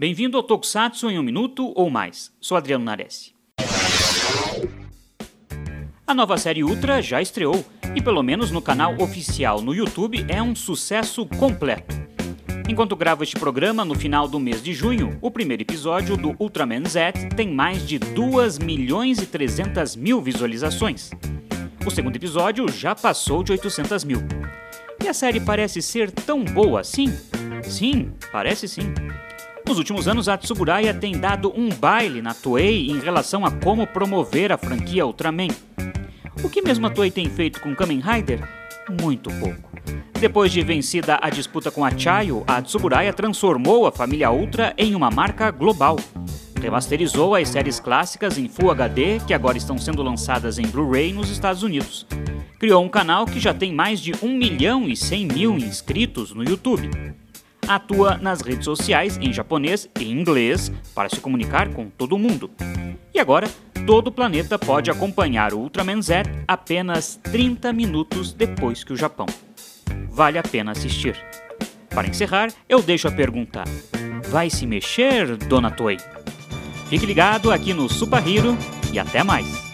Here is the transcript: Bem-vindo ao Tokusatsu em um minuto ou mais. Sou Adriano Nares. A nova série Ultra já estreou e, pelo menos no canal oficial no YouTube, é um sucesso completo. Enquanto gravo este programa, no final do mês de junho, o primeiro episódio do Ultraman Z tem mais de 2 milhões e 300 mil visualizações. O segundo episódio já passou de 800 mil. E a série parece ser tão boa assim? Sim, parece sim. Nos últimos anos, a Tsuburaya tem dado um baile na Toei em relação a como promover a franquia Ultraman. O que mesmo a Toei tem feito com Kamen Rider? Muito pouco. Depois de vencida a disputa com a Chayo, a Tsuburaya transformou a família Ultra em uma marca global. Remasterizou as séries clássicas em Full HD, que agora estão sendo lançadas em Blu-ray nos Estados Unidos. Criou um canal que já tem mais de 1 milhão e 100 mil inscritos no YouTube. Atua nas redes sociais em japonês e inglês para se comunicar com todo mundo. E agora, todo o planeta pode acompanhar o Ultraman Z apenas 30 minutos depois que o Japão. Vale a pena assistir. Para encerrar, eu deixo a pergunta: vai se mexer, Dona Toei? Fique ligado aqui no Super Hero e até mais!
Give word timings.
Bem-vindo 0.00 0.38
ao 0.38 0.42
Tokusatsu 0.42 1.10
em 1.10 1.18
um 1.18 1.22
minuto 1.22 1.74
ou 1.76 1.90
mais. 1.90 2.32
Sou 2.40 2.56
Adriano 2.56 2.86
Nares. 2.86 3.34
A 6.06 6.14
nova 6.14 6.38
série 6.38 6.64
Ultra 6.64 7.02
já 7.02 7.20
estreou 7.20 7.62
e, 7.94 8.00
pelo 8.00 8.22
menos 8.22 8.50
no 8.50 8.62
canal 8.62 8.94
oficial 8.98 9.60
no 9.60 9.74
YouTube, 9.74 10.24
é 10.26 10.42
um 10.42 10.56
sucesso 10.56 11.26
completo. 11.26 11.94
Enquanto 12.66 12.96
gravo 12.96 13.22
este 13.22 13.38
programa, 13.38 13.84
no 13.84 13.94
final 13.94 14.26
do 14.26 14.40
mês 14.40 14.62
de 14.62 14.72
junho, 14.72 15.18
o 15.20 15.30
primeiro 15.30 15.64
episódio 15.64 16.16
do 16.16 16.34
Ultraman 16.40 16.86
Z 16.88 17.12
tem 17.36 17.52
mais 17.52 17.86
de 17.86 17.98
2 17.98 18.58
milhões 18.58 19.18
e 19.18 19.26
300 19.26 19.96
mil 19.96 20.22
visualizações. 20.22 21.10
O 21.84 21.90
segundo 21.90 22.16
episódio 22.16 22.66
já 22.72 22.94
passou 22.94 23.42
de 23.44 23.52
800 23.52 24.04
mil. 24.04 24.20
E 25.04 25.08
a 25.08 25.12
série 25.12 25.40
parece 25.40 25.82
ser 25.82 26.10
tão 26.10 26.42
boa 26.42 26.80
assim? 26.80 27.12
Sim, 27.62 28.14
parece 28.32 28.66
sim. 28.66 28.94
Nos 29.66 29.78
últimos 29.78 30.08
anos, 30.08 30.28
a 30.28 30.36
Tsuburaya 30.36 30.92
tem 30.92 31.12
dado 31.12 31.52
um 31.56 31.68
baile 31.68 32.20
na 32.20 32.34
Toei 32.34 32.88
em 32.88 32.98
relação 32.98 33.46
a 33.46 33.50
como 33.50 33.86
promover 33.86 34.50
a 34.50 34.58
franquia 34.58 35.06
Ultraman. 35.06 35.48
O 36.42 36.48
que 36.48 36.62
mesmo 36.62 36.86
a 36.86 36.90
Toei 36.90 37.10
tem 37.10 37.28
feito 37.28 37.60
com 37.60 37.74
Kamen 37.74 38.00
Rider? 38.00 38.40
Muito 39.00 39.30
pouco. 39.38 39.70
Depois 40.18 40.50
de 40.50 40.62
vencida 40.62 41.18
a 41.22 41.30
disputa 41.30 41.70
com 41.70 41.84
a 41.84 41.96
Chayo, 41.96 42.44
a 42.46 42.60
Tsuburaya 42.60 43.12
transformou 43.12 43.86
a 43.86 43.92
família 43.92 44.30
Ultra 44.30 44.74
em 44.76 44.94
uma 44.94 45.10
marca 45.10 45.50
global. 45.50 45.96
Remasterizou 46.60 47.34
as 47.34 47.48
séries 47.48 47.80
clássicas 47.80 48.36
em 48.36 48.48
Full 48.48 48.70
HD, 48.70 49.20
que 49.26 49.32
agora 49.32 49.56
estão 49.56 49.78
sendo 49.78 50.02
lançadas 50.02 50.58
em 50.58 50.66
Blu-ray 50.66 51.12
nos 51.12 51.30
Estados 51.30 51.62
Unidos. 51.62 52.06
Criou 52.58 52.84
um 52.84 52.88
canal 52.88 53.24
que 53.24 53.40
já 53.40 53.54
tem 53.54 53.72
mais 53.72 54.00
de 54.00 54.12
1 54.22 54.28
milhão 54.36 54.86
e 54.86 54.94
100 54.94 55.26
mil 55.26 55.56
inscritos 55.56 56.34
no 56.34 56.44
YouTube. 56.44 56.90
Atua 57.70 58.16
nas 58.16 58.40
redes 58.40 58.64
sociais 58.64 59.16
em 59.22 59.32
japonês 59.32 59.88
e 60.00 60.10
inglês 60.10 60.72
para 60.92 61.08
se 61.08 61.20
comunicar 61.20 61.72
com 61.72 61.88
todo 61.88 62.18
mundo. 62.18 62.50
E 63.14 63.20
agora, 63.20 63.48
todo 63.86 64.08
o 64.08 64.12
planeta 64.12 64.58
pode 64.58 64.90
acompanhar 64.90 65.54
o 65.54 65.60
Ultraman 65.60 66.02
Z 66.02 66.22
apenas 66.48 67.20
30 67.22 67.72
minutos 67.72 68.32
depois 68.32 68.82
que 68.82 68.92
o 68.92 68.96
Japão. 68.96 69.26
Vale 70.10 70.36
a 70.36 70.42
pena 70.42 70.72
assistir. 70.72 71.16
Para 71.90 72.08
encerrar, 72.08 72.52
eu 72.68 72.82
deixo 72.82 73.06
a 73.06 73.12
pergunta: 73.12 73.62
vai 74.28 74.50
se 74.50 74.66
mexer, 74.66 75.36
Dona 75.36 75.70
Toei? 75.70 75.98
Fique 76.88 77.06
ligado 77.06 77.52
aqui 77.52 77.72
no 77.72 77.88
Super 77.88 78.26
Hero 78.26 78.58
e 78.92 78.98
até 78.98 79.22
mais! 79.22 79.69